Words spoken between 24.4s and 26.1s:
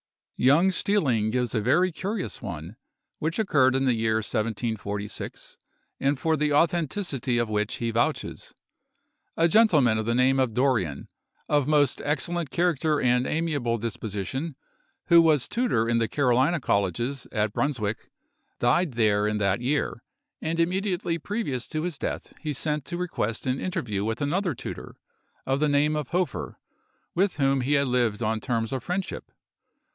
tutor, of the name of